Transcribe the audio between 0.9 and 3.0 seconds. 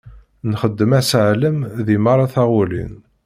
aseɛlem deg merra taɣulin.